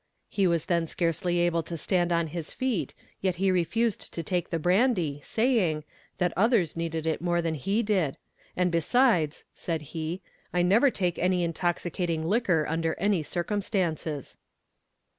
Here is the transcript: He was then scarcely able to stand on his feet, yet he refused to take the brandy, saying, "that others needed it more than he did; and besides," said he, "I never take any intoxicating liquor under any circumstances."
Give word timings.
He 0.29 0.47
was 0.47 0.65
then 0.65 0.87
scarcely 0.87 1.37
able 1.37 1.61
to 1.61 1.77
stand 1.77 2.11
on 2.11 2.25
his 2.25 2.55
feet, 2.55 2.95
yet 3.21 3.35
he 3.35 3.51
refused 3.51 4.11
to 4.15 4.23
take 4.23 4.49
the 4.49 4.57
brandy, 4.57 5.19
saying, 5.23 5.83
"that 6.17 6.33
others 6.35 6.75
needed 6.75 7.05
it 7.05 7.21
more 7.21 7.39
than 7.39 7.53
he 7.53 7.83
did; 7.83 8.17
and 8.57 8.71
besides," 8.71 9.45
said 9.53 9.83
he, 9.93 10.23
"I 10.51 10.63
never 10.63 10.89
take 10.89 11.19
any 11.19 11.43
intoxicating 11.43 12.25
liquor 12.27 12.65
under 12.67 12.95
any 12.95 13.21
circumstances." 13.21 14.37